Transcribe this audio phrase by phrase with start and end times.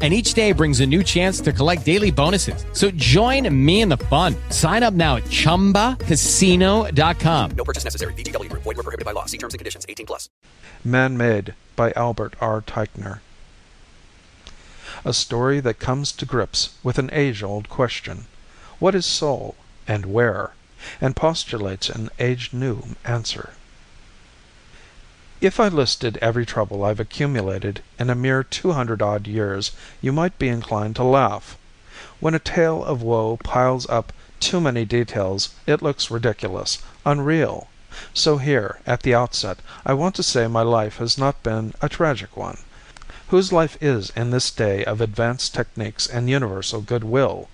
[0.00, 2.64] and each day brings a new chance to collect daily bonuses.
[2.72, 4.34] So join me in the fun.
[4.48, 7.50] Sign up now at ChumbaCasino.com.
[7.50, 8.14] No purchase necessary.
[8.14, 8.50] VGW.
[8.52, 9.26] Void were prohibited by law.
[9.26, 9.84] See terms and conditions.
[9.86, 10.30] 18 plus.
[10.82, 12.62] Man Made by Albert R.
[12.62, 13.20] Teichner.
[15.04, 18.24] A story that comes to grips with an age-old question.
[18.78, 20.54] What is soul and where?
[21.00, 23.50] And postulates an age-new answer.
[25.40, 30.12] If I listed every trouble I've accumulated in a mere two hundred odd years you
[30.12, 31.56] might be inclined to laugh.
[32.20, 37.68] When a tale of woe piles up too many details it looks ridiculous, unreal.
[38.12, 41.88] So here, at the outset, I want to say my life has not been a
[41.88, 42.58] tragic one.
[43.28, 47.48] Whose life is in this day of advanced techniques and universal good will?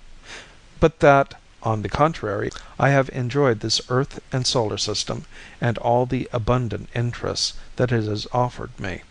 [0.80, 1.34] But that
[1.66, 5.24] on the contrary, I have enjoyed this earth and solar system
[5.60, 9.02] and all the abundant interests that it has offered me.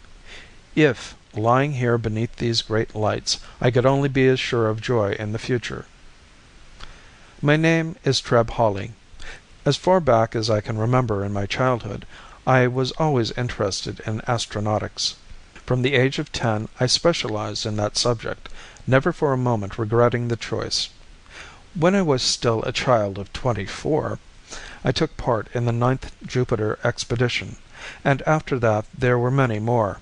[0.74, 5.18] If, lying here beneath these great lights, I could only be as sure of joy
[5.20, 5.86] in the future.
[7.42, 8.94] My name is Treb Hawley.
[9.66, 12.06] As far back as I can remember in my childhood,
[12.48, 15.16] I was always interested in astronautics.
[15.66, 18.48] From the age of ten I specialized in that subject,
[18.88, 20.88] never for a moment regretting the choice.
[21.78, 24.18] When I was still a child of twenty four
[24.86, 27.58] I took part in the ninth Jupiter expedition,
[28.02, 30.00] and after that there were many more.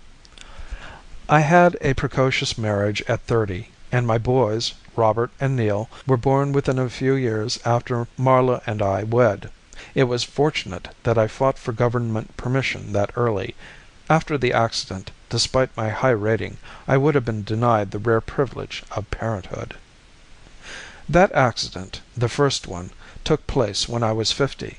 [1.28, 6.52] I had a precocious marriage at thirty, and my boys, Robert and Neil, were born
[6.52, 9.50] within a few years after Marla and I wed.
[9.96, 13.56] It was fortunate that I fought for government permission that early.
[14.12, 16.58] After the accident, despite my high rating,
[16.88, 19.74] I would have been denied the rare privilege of parenthood.
[21.10, 22.92] That accident, the first one,
[23.26, 24.78] took place when I was fifty.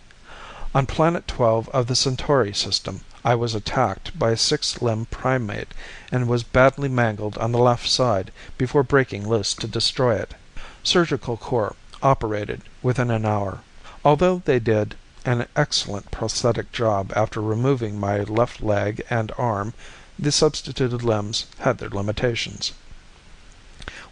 [0.74, 5.68] On planet 12 of the Centauri system I was attacked by a six limbed primate
[6.10, 10.34] and was badly mangled on the left side before breaking loose to destroy it.
[10.82, 13.60] Surgical Corps operated within an hour.
[14.04, 19.74] Although they did an excellent prosthetic job after removing my left leg and arm,
[20.18, 22.72] the substituted limbs had their limitations.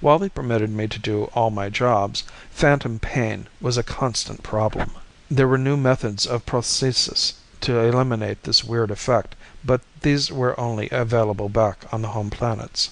[0.02, 4.90] While they permitted me to do all my jobs, phantom pain was a constant problem.
[5.30, 10.88] There were new methods of prosthesis to eliminate this weird effect, but these were only
[10.90, 12.90] available back on the home planets.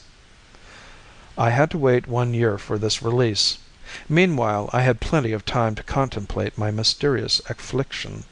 [1.36, 3.58] I had to wait one year for this release.
[4.08, 8.22] Meanwhile I had plenty of time to contemplate my mysterious affliction.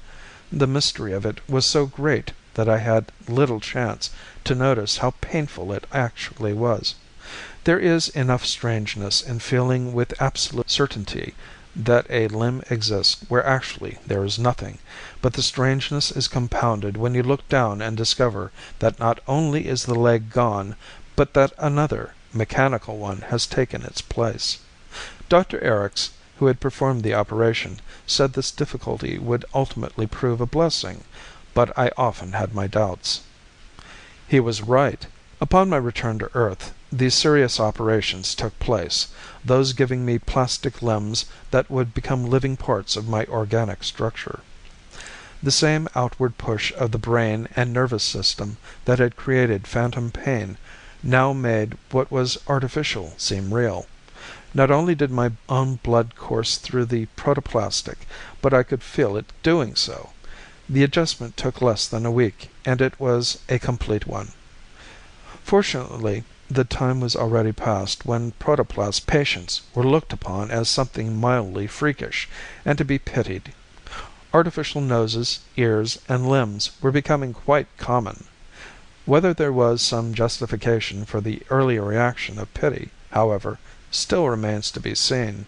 [0.52, 4.10] The mystery of it was so great that I had little chance
[4.44, 6.94] to notice how painful it actually was.
[7.64, 11.34] There is enough strangeness in feeling with absolute certainty
[11.74, 14.78] that a limb exists where actually there is nothing,
[15.20, 19.84] but the strangeness is compounded when you look down and discover that not only is
[19.84, 20.76] the leg gone,
[21.16, 24.58] but that another, mechanical one has taken its place.
[25.28, 25.58] Dr.
[25.60, 31.04] Erics, who had performed the operation, said this difficulty would ultimately prove a blessing,
[31.54, 33.22] but I often had my doubts.
[34.26, 35.06] He was right.
[35.40, 39.08] Upon my return to Earth the serious operations took place,
[39.44, 44.40] those giving me plastic limbs that would become living parts of my organic structure.
[45.42, 50.56] The same outward push of the brain and nervous system that had created phantom pain
[51.02, 53.86] now made what was artificial seem real.
[54.54, 58.06] Not only did my own blood course through the protoplastic,
[58.40, 60.10] but I could feel it doing so.
[60.68, 64.32] The adjustment took less than a week, and it was a complete one.
[65.44, 71.66] Fortunately the time was already past when protoplast patients were looked upon as something mildly
[71.66, 72.28] freakish,
[72.64, 73.52] and to be pitied.
[74.32, 78.24] Artificial noses, ears, and limbs were becoming quite common.
[79.04, 83.58] Whether there was some justification for the early reaction of pity, however,
[83.90, 85.46] still remains to be seen.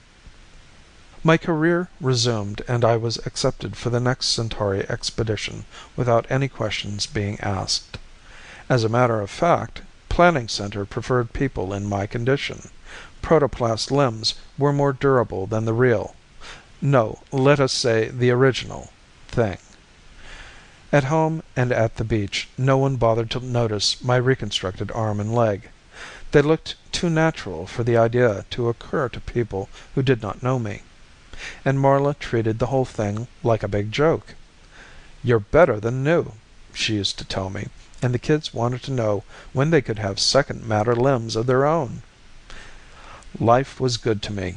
[1.22, 7.06] My career resumed and I was accepted for the next Centauri expedition without any questions
[7.06, 7.98] being asked.
[8.70, 9.82] As a matter of fact,
[10.20, 12.68] Planning Center preferred people in my condition.
[13.22, 16.14] Protoplast limbs were more durable than the real
[16.82, 18.90] no, let us say the original
[19.28, 19.56] thing.
[20.92, 25.34] At home and at the beach no one bothered to notice my reconstructed arm and
[25.34, 25.70] leg.
[26.32, 30.58] They looked too natural for the idea to occur to people who did not know
[30.58, 30.82] me.
[31.64, 34.34] And Marla treated the whole thing like a big joke.
[35.24, 36.32] "You're better than new,"
[36.74, 37.68] she used to tell me,
[38.02, 41.66] and the kids wanted to know when they could have second matter limbs of their
[41.66, 42.02] own.
[43.38, 44.56] Life was good to me.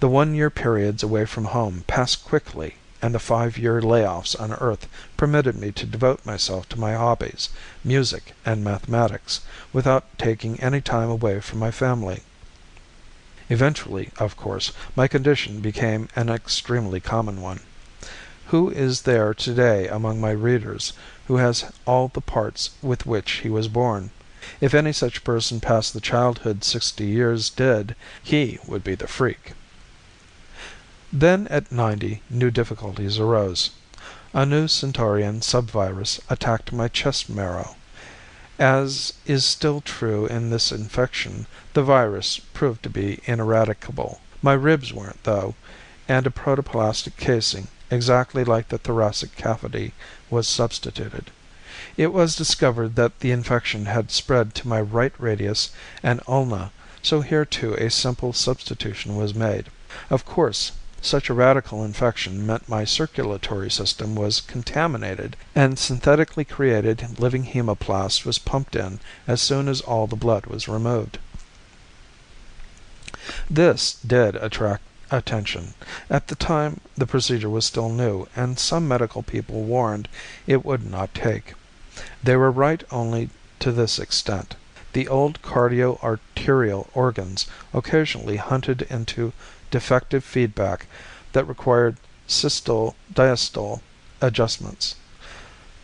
[0.00, 4.54] The one year periods away from home passed quickly and the five year layoffs on
[4.54, 4.88] Earth
[5.18, 7.50] permitted me to devote myself to my hobbies,
[7.84, 9.40] music and mathematics,
[9.74, 12.22] without taking any time away from my family.
[13.50, 17.60] Eventually, of course, my condition became an extremely common one.
[18.46, 20.94] Who is there today among my readers
[21.26, 24.10] who has all the parts with which he was born?
[24.60, 29.52] If any such person past the childhood sixty years did, he would be the freak.
[31.12, 33.70] Then at ninety new difficulties arose.
[34.34, 37.76] A new Centaurian subvirus attacked my chest marrow.
[38.58, 44.20] As is still true in this infection, the virus proved to be ineradicable.
[44.42, 45.54] My ribs weren't, though,
[46.06, 49.92] and a protoplastic casing, exactly like the thoracic cavity,
[50.34, 51.30] was substituted.
[51.96, 55.70] It was discovered that the infection had spread to my right radius
[56.02, 56.72] and ulna,
[57.02, 59.66] so here too a simple substitution was made.
[60.10, 60.72] Of course
[61.04, 68.24] such a radical infection meant my circulatory system was contaminated and synthetically created living hemoplast
[68.24, 71.18] was pumped in as soon as all the blood was removed.
[73.50, 74.82] This did attract
[75.16, 75.74] attention.
[76.10, 80.08] At the time the procedure was still new and some medical people warned
[80.46, 81.54] it would not take.
[82.22, 83.30] They were right only
[83.60, 84.56] to this extent.
[84.92, 89.32] The old cardio arterial organs occasionally hunted into
[89.70, 90.86] defective feedback
[91.32, 91.96] that required
[92.26, 93.80] systole diastole
[94.20, 94.96] adjustments.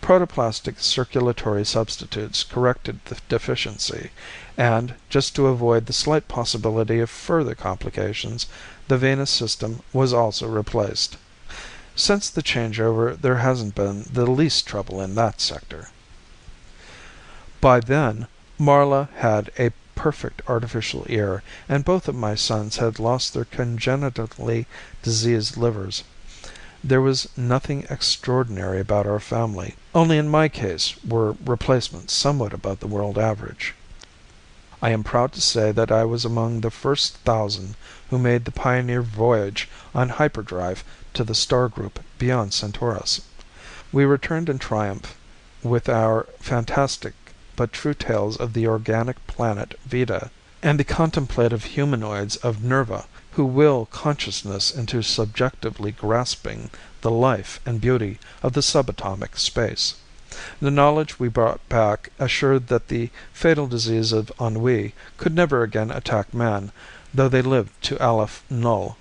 [0.01, 4.11] Protoplastic circulatory substitutes corrected the deficiency,
[4.57, 8.47] and, just to avoid the slight possibility of further complications,
[8.89, 11.17] the venous system was also replaced.
[11.95, 15.89] Since the changeover there hasn't been the least trouble in that sector.
[17.61, 18.27] By then
[18.59, 24.67] Marla had a perfect artificial ear, and both of my sons had lost their congenitally
[25.03, 26.05] diseased livers.
[26.83, 32.81] There was nothing extraordinary about our family, only in my case were replacements somewhat above
[32.81, 33.75] the world average.
[34.81, 37.75] I am proud to say that I was among the first thousand
[38.09, 40.83] who made the pioneer voyage on hyperdrive
[41.13, 43.21] to the star group beyond Centaurus.
[43.93, 45.19] We returned in triumph
[45.63, 47.13] with our fantastic
[47.57, 50.31] but true tales of the organic planet Vita,
[50.63, 56.71] and the contemplative humanoids of Nirva who will consciousness into subjectively grasping
[57.01, 59.95] the life and beauty of the subatomic space.
[60.61, 65.91] The knowledge we brought back assured that the fatal disease of ennui could never again
[65.91, 66.73] attack man,
[67.15, 68.97] though they lived to Aleph Null.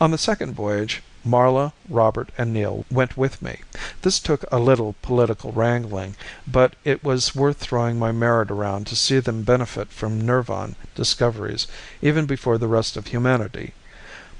[0.00, 3.60] On the second voyage Marla, Robert and Neil went with me.
[4.02, 8.96] This took a little political wrangling, but it was worth throwing my merit around to
[8.96, 11.66] see them benefit from Nirvan discoveries
[12.00, 13.74] even before the rest of humanity.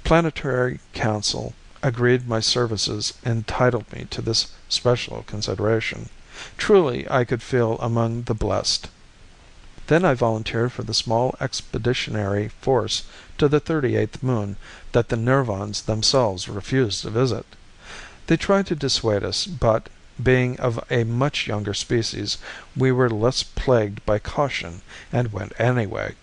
[0.03, 6.09] Planetary Council agreed my services entitled me to this special consideration.
[6.57, 8.87] Truly I could feel among the blessed.
[9.87, 13.03] Then I volunteered for the small expeditionary force
[13.41, 14.55] to the thirty eighth moon
[14.91, 17.43] that the Nirvans themselves refused to visit.
[18.27, 19.89] They tried to dissuade us, but,
[20.21, 22.37] being of a much younger species,
[22.77, 26.13] we were less plagued by caution and went anyway.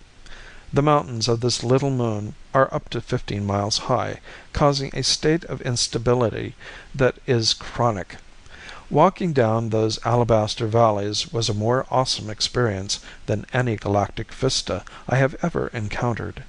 [0.71, 4.21] The mountains of this little moon are up to fifteen miles high,
[4.53, 6.55] causing a state of instability
[6.95, 8.15] that is chronic.
[8.89, 15.17] Walking down those alabaster valleys was a more awesome experience than any galactic vista I
[15.17, 16.43] have ever encountered.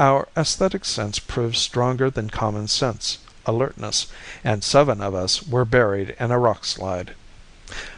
[0.00, 4.06] Our aesthetic sense proved stronger than common sense alertness,
[4.42, 7.14] and seven of us were buried in a rock slide.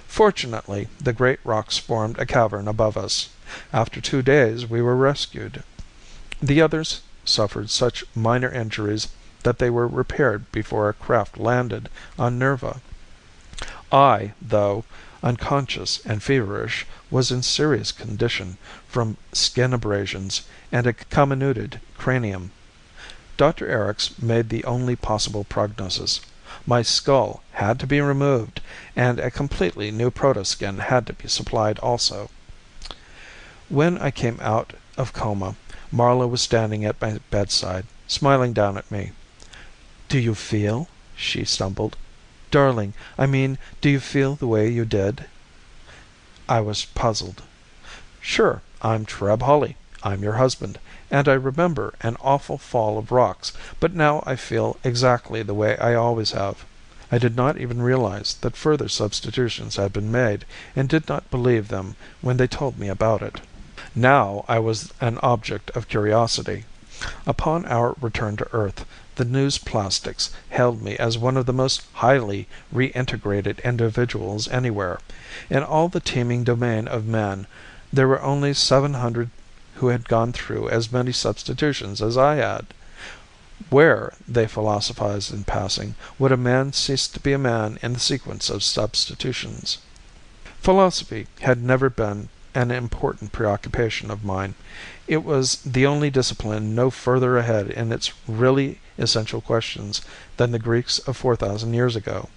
[0.08, 3.28] Fortunately the great rocks formed a cavern above us.
[3.72, 5.62] After two days we were rescued.
[6.42, 9.06] The others suffered such minor injuries
[9.44, 12.80] that they were repaired before our craft landed on Nirva.
[13.92, 14.84] I, though
[15.22, 18.56] unconscious and feverish, was in serious condition
[18.88, 22.52] from skin abrasions and a comminuted cranium.
[23.36, 23.68] Dr.
[23.68, 26.22] Erics made the only possible prognosis.
[26.66, 28.60] My skull had to be removed
[28.96, 32.30] and a completely new protoskin had to be supplied also.
[33.68, 35.56] When I came out of coma,
[35.92, 39.12] Marla was standing at my bedside, smiling down at me.
[40.08, 41.96] "Do you feel?" she stumbled.
[42.52, 45.24] "Darling, I mean, do you feel the way you did?"
[46.50, 47.40] I was puzzled.
[48.20, 48.60] "Sure.
[48.82, 49.78] I'm Treb Hawley.
[50.02, 50.78] I'm your husband,
[51.10, 55.78] and I remember an awful fall of rocks, but now I feel exactly the way
[55.78, 56.66] I always have."
[57.10, 60.44] I did not even realize that further substitutions had been made,
[60.76, 63.40] and did not believe them when they told me about it.
[63.94, 66.66] Now I was an object of curiosity.
[67.26, 68.84] Upon our return to Earth,
[69.16, 75.00] the News Plastics hailed me as one of the most highly reintegrated individuals anywhere.
[75.50, 77.46] In all the teeming domain of man
[77.92, 79.30] there were only seven hundred
[79.76, 82.66] who had gone through as many substitutions as I had.
[83.70, 88.00] Where, they philosophized in passing, would a man cease to be a man in the
[88.00, 89.78] sequence of substitutions?
[90.60, 94.54] Philosophy had never been an important preoccupation of mine.
[95.06, 100.02] It was the only discipline no further ahead in its really essential questions
[100.36, 102.28] than the Greeks of four thousand years ago.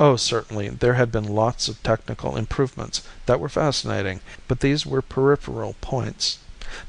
[0.00, 5.02] Oh, certainly there had been lots of technical improvements that were fascinating, but these were
[5.02, 6.38] peripheral points.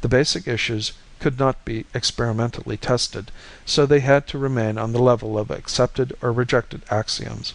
[0.01, 3.31] The basic issues could not be experimentally tested,
[3.65, 7.53] so they had to remain on the level of accepted or rejected axioms.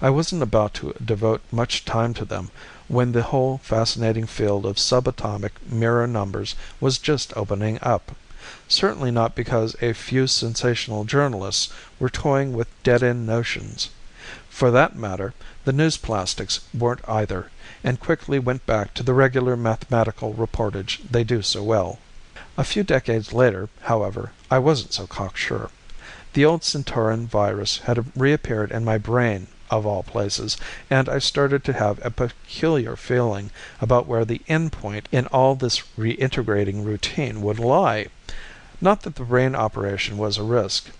[0.00, 2.50] I wasn't about to devote much time to them
[2.88, 8.12] when the whole fascinating field of subatomic mirror numbers was just opening up.
[8.68, 13.90] Certainly not because a few sensational journalists were toying with dead end notions.
[14.48, 15.34] For that matter,
[15.64, 17.50] the newsplastics weren't either,
[17.82, 21.98] and quickly went back to the regular mathematical reportage they do so well.
[22.56, 25.70] A few decades later, however, I wasn't so cocksure.
[26.32, 30.56] The old Centaurian virus had reappeared in my brain of all places,
[30.88, 33.50] and I started to have a peculiar feeling
[33.80, 38.06] about where the end point in all this reintegrating routine would lie.
[38.78, 40.90] Not that the brain operation was a risk.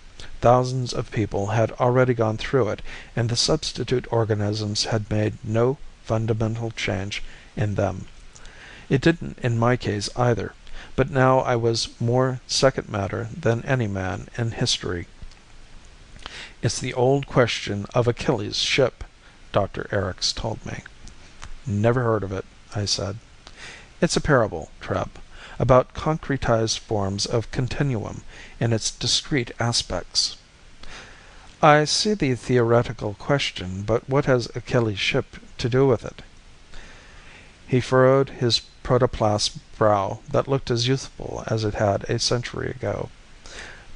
[0.41, 2.81] Thousands of people had already gone through it,
[3.15, 7.21] and the substitute organisms had made no fundamental change
[7.55, 8.07] in them.
[8.89, 10.53] It didn't in my case either,
[10.95, 15.07] but now I was more second matter than any man in history.
[16.63, 19.03] "It's the old question of Achilles' Ship,"
[19.51, 19.87] Dr.
[19.91, 20.83] Erics told me.
[21.67, 23.17] "Never heard of it," I said.
[24.01, 25.09] "It's a parable, Treb,
[25.59, 28.23] about concretized forms of continuum
[28.59, 30.37] in its discrete aspects."
[31.63, 35.25] "I see the theoretical question, but what has Achilles' Ship
[35.57, 36.21] to do with it?"
[37.67, 43.09] He furrowed his protoplast brow that looked as youthful as it had a century ago.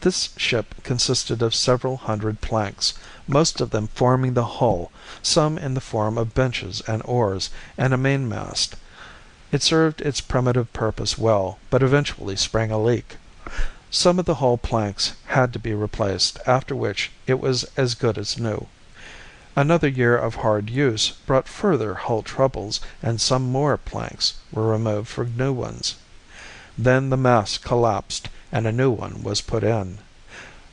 [0.02, 2.96] This ship consisted of several hundred planks,
[3.28, 4.92] most of them forming the hull,
[5.22, 8.76] some in the form of benches and oars and a mainmast.
[9.52, 13.18] It served its primitive purpose well, but eventually sprang a leak.
[13.90, 18.18] Some of the hull planks had to be replaced, after which it was as good
[18.18, 18.68] as new.
[19.54, 25.10] Another year of hard use brought further hull troubles and some more planks were removed
[25.10, 25.96] for new ones.
[26.78, 29.98] Then the mast collapsed and a new one was put in.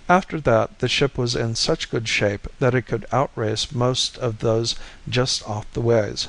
[0.08, 4.38] After that the ship was in such good shape that it could outrace most of
[4.38, 4.76] those
[5.08, 6.28] just off the ways.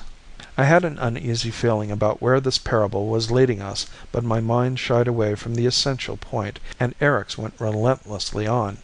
[0.60, 4.78] I had an uneasy feeling about where this parable was leading us, but my mind
[4.78, 8.80] shied away from the essential point, and Erics went relentlessly on.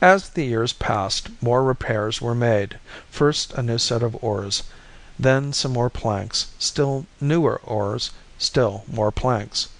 [0.00, 2.78] As the years passed, more repairs were made.
[3.10, 4.62] First a new set of oars,
[5.18, 9.70] then some more planks, still newer oars, still more planks.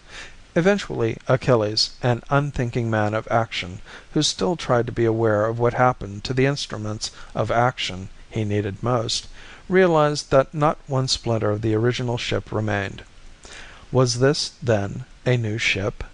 [0.57, 3.81] Eventually Achilles, an unthinking man of action,
[4.13, 8.43] who still tried to be aware of what happened to the instruments of action he
[8.43, 9.29] needed most,
[9.69, 13.03] realized that not one splinter of the original ship remained.
[13.93, 16.05] Was this, then, a new ship?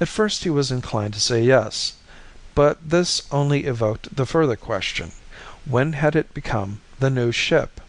[0.00, 1.94] At first he was inclined to say yes.
[2.54, 5.12] But this only evoked the further question,
[5.64, 7.80] when had it become the new ship?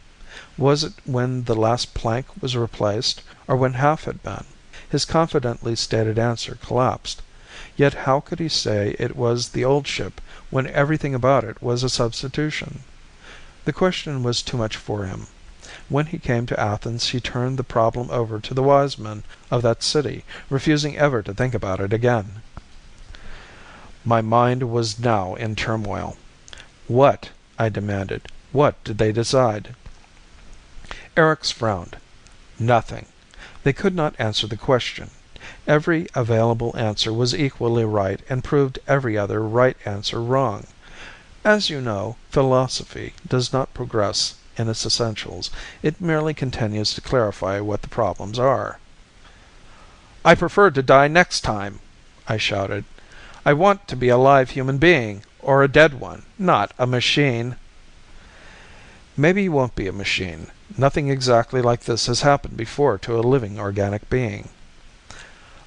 [0.58, 4.46] Was it when the last plank was replaced, or when half had been?
[4.90, 7.22] His confidently stated answer collapsed.
[7.76, 11.84] Yet how could he say it was the old ship when everything about it was
[11.84, 12.84] a substitution?
[13.66, 15.28] The question was too much for him.
[15.88, 19.62] When he came to Athens he turned the problem over to the wise men of
[19.62, 22.42] that city, refusing ever to think about it again.
[24.04, 26.18] My mind was now in turmoil.
[26.88, 29.76] What, I demanded, what did they decide?
[31.16, 31.96] Erics frowned.
[32.60, 33.06] Nothing.
[33.64, 35.10] They could not answer the question.
[35.66, 40.68] Every available answer was equally right and proved every other right answer wrong.
[41.46, 47.60] As you know, philosophy does not progress in its essentials, it merely continues to clarify
[47.60, 48.80] what the problems are.
[50.24, 51.82] "I prefer to die next time!"
[52.30, 52.86] I shouted.
[53.46, 57.58] "I want to be a live human being, or a dead one, not a machine."
[59.18, 60.48] "Maybe you won't be a machine.
[60.78, 64.48] Nothing exactly like this has happened before to a living organic being."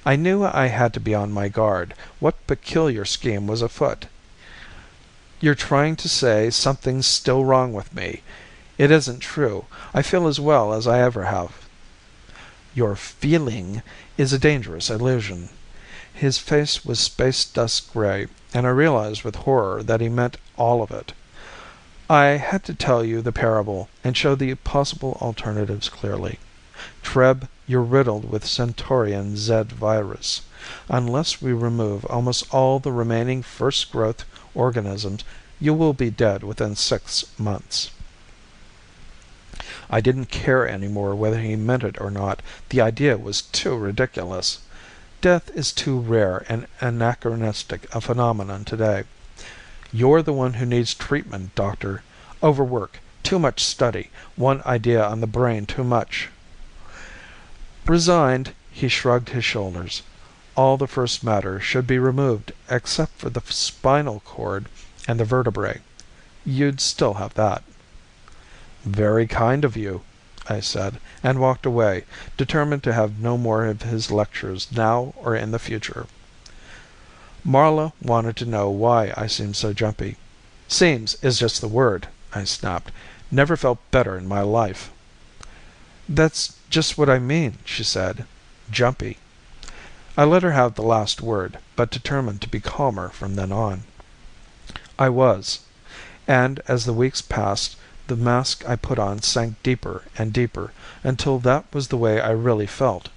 [0.07, 1.93] I knew I had to be on my guard.
[2.19, 4.07] What peculiar scheme was afoot?
[5.39, 8.23] "You're trying to say something's still wrong with me.
[8.79, 9.65] It isn't true.
[9.93, 11.51] I feel as well as I ever have."
[12.73, 13.83] "Your 'feeling'
[14.17, 15.49] is a dangerous illusion."
[16.11, 20.81] His face was space dust gray, and I realized with horror that he meant all
[20.81, 21.13] of it.
[22.09, 26.39] I had to tell you the parable and show the possible alternatives clearly.
[27.03, 30.41] Treb, you're riddled with Centaurian Z virus.
[30.89, 34.25] Unless we remove almost all the remaining first growth
[34.57, 35.23] organisms
[35.59, 37.91] you will be dead within six months.
[39.89, 42.41] I didn't care any more whether he meant it or not.
[42.69, 44.59] The idea was too ridiculous.
[45.21, 49.05] Death is too rare and anachronistic a phenomenon today.
[49.93, 52.03] You're the one who needs treatment, doctor.
[52.43, 56.29] Overwork, too much study, one idea on the brain too much.
[57.85, 60.03] Resigned, he shrugged his shoulders.
[60.57, 64.65] All the first matter should be removed except for the spinal cord
[65.07, 65.81] and the vertebrae.
[66.43, 67.63] You'd still have that.
[68.83, 70.01] "Very kind of you,"
[70.49, 72.05] I said, and walked away,
[72.37, 76.07] determined to have no more of his lectures now or in the future.
[77.45, 80.17] Marla wanted to know why I seemed so jumpy.
[80.67, 82.91] "Seems is just the word," I snapped.
[83.29, 84.89] "Never felt better in my life."
[86.09, 88.25] "That's just what I mean," she said.
[88.71, 89.19] "Jumpy."
[90.19, 93.83] I let her have the last word, but determined to be calmer from then on.
[94.97, 95.59] I was.
[96.27, 97.75] And as the weeks passed
[98.07, 102.31] the mask I put on sank deeper and deeper, until that was the way I
[102.31, 103.09] really felt.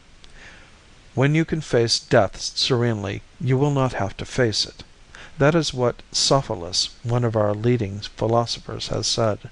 [1.14, 4.84] When you can face death serenely you will not have to face it.
[5.38, 9.48] That is what Sophilus, one of our leading philosophers, has said.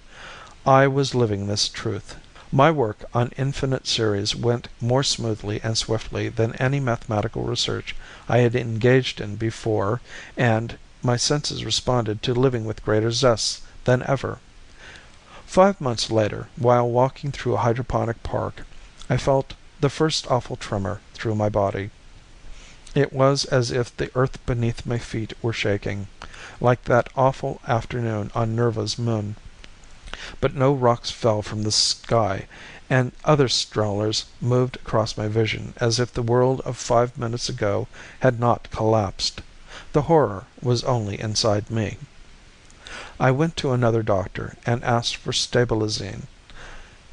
[0.67, 2.17] I was living this truth.
[2.51, 7.95] My work on infinite series went more smoothly and swiftly than any mathematical research
[8.27, 10.01] I had engaged in before
[10.37, 14.39] and my senses responded to living with greater zest than ever.
[15.47, 18.63] Five months later, while walking through a hydroponic park,
[19.11, 21.91] I felt the first awful tremor through my body.
[22.95, 26.09] It was as if the earth beneath my feet were shaking,
[26.61, 29.37] like that awful afternoon on Nirva's moon.
[30.41, 32.47] But no rocks fell from the sky,
[32.89, 37.89] and other strollers moved across my vision as if the world of five minutes ago
[38.21, 39.43] had not collapsed.
[39.93, 41.99] The horror was only inside me.
[43.21, 46.27] I went to another doctor and asked for stabilizine.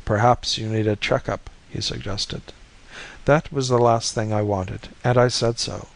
[0.05, 2.53] "Perhaps you need a checkup," he suggested.
[3.25, 5.89] That was the last thing I wanted, and I said so.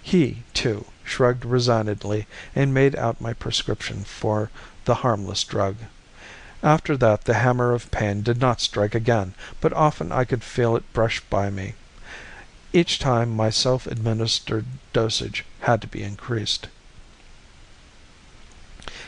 [0.00, 4.52] He, too, shrugged resignedly and made out my prescription for
[4.84, 5.74] the harmless drug.
[6.62, 10.76] After that the hammer of pain did not strike again, but often I could feel
[10.76, 11.72] it brush by me.
[12.74, 16.68] Each time my self administered dosage had to be increased.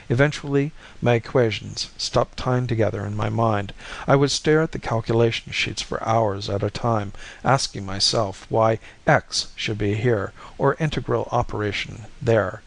[0.09, 3.75] Eventually my equations stopped tying together in my mind.
[4.07, 7.13] I would stare at the calculation sheets for hours at a time,
[7.45, 12.63] asking myself why x should be here, or integral operation there.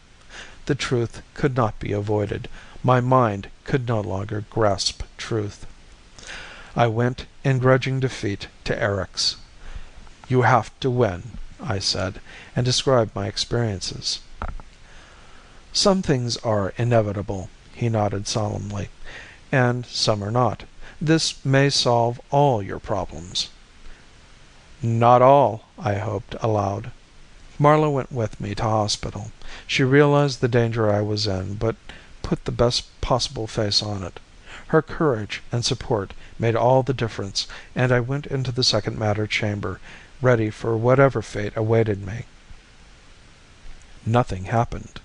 [0.66, 2.48] The truth could not be avoided.
[2.82, 5.64] My mind could no longer grasp truth.
[6.74, 9.36] I went in grudging defeat to Erics.
[10.28, 12.20] "You have to win," I said,
[12.56, 14.18] and described my experiences.
[15.72, 18.88] "Some things are inevitable," he nodded solemnly,
[19.52, 20.64] "and some are not.
[21.00, 23.50] This may solve all your problems."
[24.82, 26.90] "Not all," I hoped aloud.
[27.58, 29.32] Marla went with me to hospital.
[29.66, 31.76] She realized the danger I was in, but
[32.22, 34.20] put the best possible face on it.
[34.68, 39.26] Her courage and support made all the difference and I went into the second matter
[39.26, 39.80] chamber,
[40.20, 42.24] ready for whatever fate awaited me.
[44.04, 45.00] Nothing happened.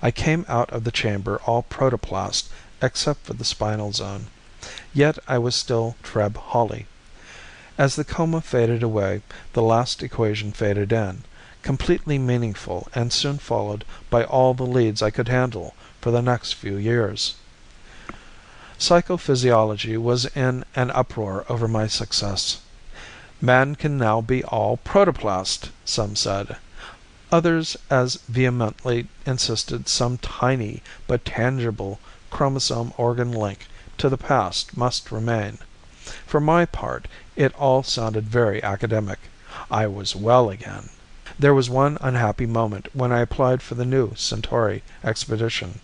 [0.00, 2.48] I came out of the chamber all protoplast
[2.80, 4.26] except for the spinal zone.
[4.92, 6.86] Yet I was still Treb Hawley.
[7.76, 11.24] As the coma faded away, the last equation faded in,
[11.68, 16.54] completely meaningful and soon followed by all the leads I could handle for the next
[16.54, 17.34] few years.
[18.78, 22.62] Psychophysiology was in an uproar over my success.
[23.42, 26.56] Man can now be all protoplast, some said.
[27.30, 32.00] Others as vehemently insisted some tiny but tangible
[32.30, 33.66] chromosome organ link
[33.98, 35.58] to the past must remain.
[36.24, 39.18] For my part, it all sounded very academic.
[39.70, 40.88] I was well again.
[41.40, 45.78] There was one unhappy moment when I applied for the new Centauri expedition.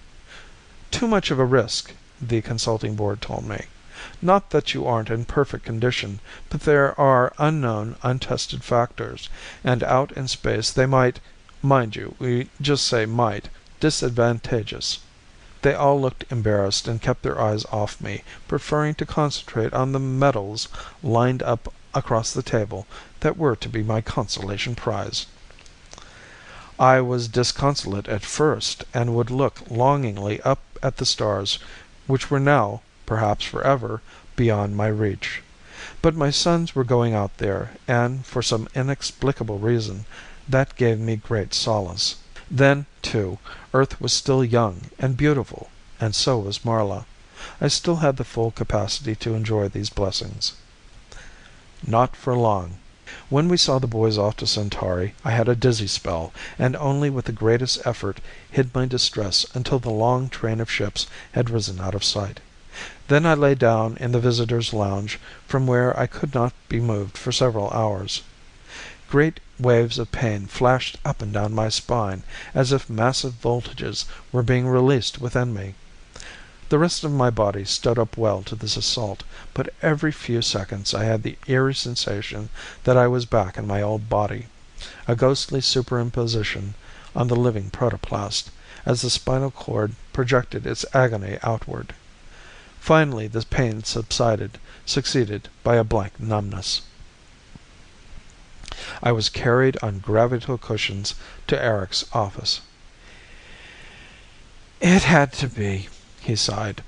[0.91, 3.67] "Too much of a risk," the consulting board told me.
[4.21, 6.19] "Not that you aren't in perfect condition,
[6.51, 9.29] but there are unknown, untested factors,
[9.63, 11.21] and out in space they might
[11.63, 14.99] mind you, we just say might disadvantageous."
[15.63, 20.01] They all looked embarrassed and kept their eyes off me, preferring to concentrate on the
[20.01, 20.67] medals
[21.01, 22.89] lined up across the table
[23.21, 25.27] that were to be my consolation prize.
[26.79, 31.59] I was disconsolate at first, and would look longingly up at the stars
[32.07, 34.03] which were now, perhaps forever,
[34.35, 35.43] beyond my reach.
[36.03, 40.05] But my sons were going out there, and, for some inexplicable reason,
[40.49, 42.17] that gave me great solace.
[42.51, 43.39] Then, too,
[43.73, 47.05] Earth was still young and beautiful, and so was Marla.
[47.61, 50.55] I still had the full capacity to enjoy these blessings.
[51.87, 52.79] Not for long.
[53.31, 57.09] When we saw the boys off to Centauri I had a dizzy spell, and only
[57.09, 61.81] with the greatest effort hid my distress until the long train of ships had risen
[61.81, 62.41] out of sight.
[63.09, 67.17] Then I lay down in the visitors' lounge from where I could not be moved
[67.17, 68.21] for several hours.
[69.09, 74.43] Great waves of pain flashed up and down my spine, as if massive voltages were
[74.43, 75.77] being released within me.
[76.71, 79.23] The rest of my body stood up well to this assault,
[79.53, 82.49] but every few seconds I had the eerie sensation
[82.85, 84.47] that I was back in my old body
[85.07, 86.75] a ghostly superimposition
[87.15, 88.51] on the living protoplast,
[88.87, 91.95] as the spinal cord projected its agony outward.
[92.81, 96.81] Finally the pain subsided, succeeded by a blank numbness.
[99.03, 101.15] I was carried on gravito cushions
[101.47, 102.63] to Erics' office.
[104.81, 105.89] "It had to be,"
[106.27, 106.83] he sighed.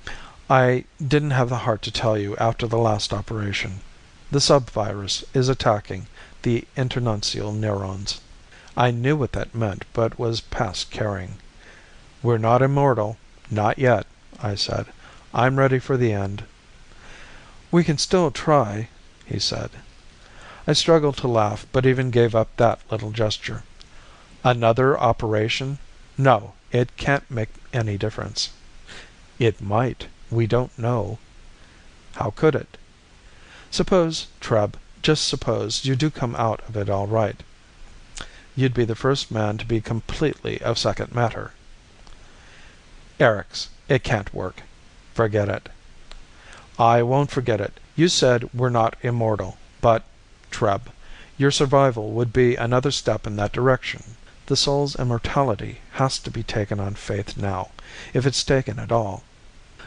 [0.49, 3.83] "I didn't have the heart to tell you after the last operation.
[4.31, 6.07] The subvirus is attacking
[6.40, 8.22] the internuncial neurons."
[8.79, 11.37] I knew what that meant but was past caring.
[12.22, 13.18] "We're not immortal
[13.51, 14.07] not yet,"
[14.40, 14.87] I said.
[15.35, 16.44] "I'm ready for the end."
[17.70, 18.88] "We can still try,"
[19.27, 19.68] he said.
[20.66, 23.64] I struggled to laugh, but even gave up that little gesture.
[24.42, 25.77] "Another operation?
[26.16, 28.49] No, it can't make any difference."
[29.38, 30.07] "It might.
[30.31, 31.18] We don't know."
[32.14, 32.79] "How could it?"
[33.70, 37.42] "Suppose, Treb, just suppose you do come out of it all right.
[38.55, 41.53] You'd be the first man to be completely of second matter."
[43.20, 44.62] "Erics, it can't work.
[45.12, 45.68] Forget it."
[46.79, 47.79] "I won't forget it.
[47.94, 50.05] You said we're not immortal, but
[50.51, 50.88] Treb.
[51.37, 54.16] Your survival would be another step in that direction.
[54.46, 57.70] The soul's immortality has to be taken on faith now,
[58.14, 59.24] if it's taken at all.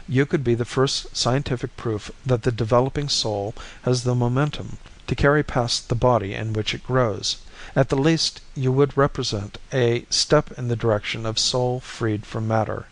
[0.06, 5.14] You could be the first scientific proof that the developing soul has the momentum to
[5.14, 7.38] carry past the body in which it grows.
[7.74, 12.46] At the least you would represent a step in the direction of soul freed from
[12.46, 12.84] matter."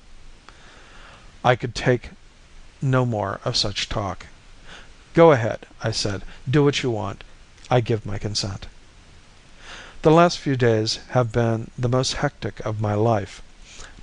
[1.45, 2.13] I could take
[2.81, 4.25] no more of such talk.
[5.13, 6.23] "Go ahead," I said.
[6.49, 7.25] "Do what you want.
[7.71, 8.69] I give my consent."
[10.03, 13.43] The last few days have been the most hectic of my life.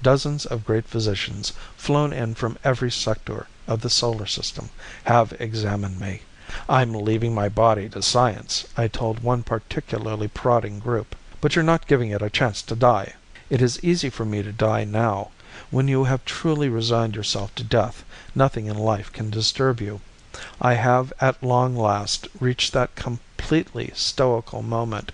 [0.04, 4.72] Dozens of great physicians, flown in from every sector of the solar system,
[5.06, 6.24] have examined me.
[6.68, 11.16] "I'm leaving my body to science," I told one particularly prodding group.
[11.40, 13.14] "But you're not giving it a chance to die."
[13.50, 15.30] It is easy for me to die now.
[15.72, 18.04] When you have truly resigned yourself to death,
[18.36, 20.02] nothing in life can disturb you.
[20.60, 25.14] I have at long last reached that completely stoical moment.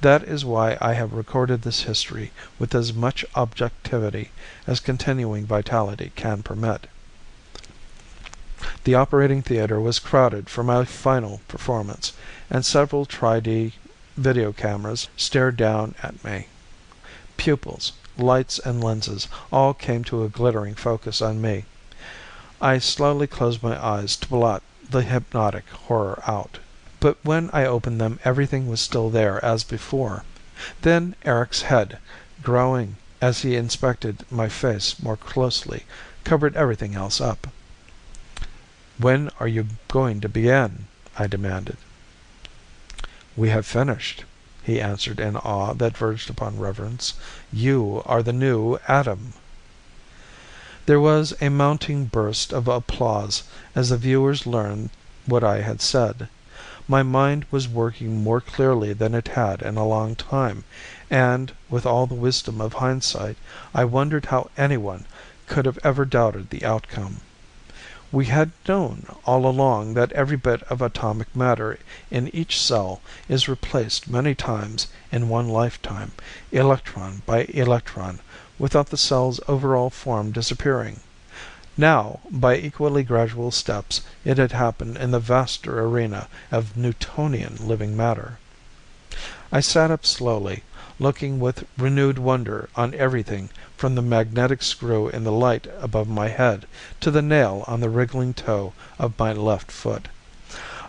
[0.00, 4.30] That is why I have recorded this history with as much objectivity
[4.66, 6.86] as continuing vitality can permit.
[8.84, 12.14] The operating theater was crowded for my final performance,
[12.48, 13.74] and several tri D
[14.16, 16.46] video cameras stared down at me.
[17.36, 21.66] Pupils, lights and lenses all came to a glittering focus on me.
[22.60, 26.58] I slowly closed my eyes to blot the hypnotic horror out.
[27.02, 30.22] But when I opened them everything was still there as before.
[30.82, 31.96] Then Erics' head,
[32.42, 35.86] growing as he inspected my face more closely,
[36.24, 37.46] covered everything else up.
[38.98, 41.78] "When are you going to begin?" I demanded.
[43.34, 44.24] "We have finished,"
[44.62, 47.14] he answered in awe that verged upon reverence.
[47.50, 49.32] "You are the new Adam."
[50.84, 54.90] There was a mounting burst of applause as the viewers learned
[55.24, 56.28] what I had said.
[56.90, 60.64] My mind was working more clearly than it had in a long time,
[61.08, 63.36] and, with all the wisdom of hindsight,
[63.72, 65.06] I wondered how anyone
[65.46, 67.20] could have ever doubted the outcome.
[68.10, 71.78] We had known all along that every bit of atomic matter
[72.10, 76.10] in each cell is replaced many times in one lifetime,
[76.50, 78.18] electron by electron,
[78.58, 80.98] without the cell's overall form disappearing.
[81.80, 87.96] Now, by equally gradual steps, it had happened in the vaster arena of Newtonian living
[87.96, 88.36] matter.
[89.50, 90.62] I sat up slowly,
[90.98, 96.28] looking with renewed wonder on everything from the magnetic screw in the light above my
[96.28, 96.66] head
[97.00, 100.08] to the nail on the wriggling toe of my left foot.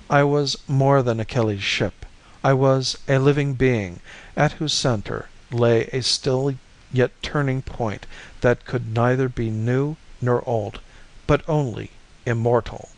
[0.09, 2.05] I was more than Achilles' Ship.
[2.43, 4.01] I was a living being
[4.35, 6.55] at whose center lay a still
[6.91, 8.05] yet turning point
[8.41, 10.79] that could neither be new nor old,
[11.27, 11.91] but only
[12.25, 12.89] immortal.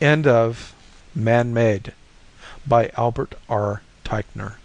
[0.00, 0.74] End of
[1.14, 1.92] Man Made
[2.66, 3.82] by Albert R.
[4.04, 4.56] Teichner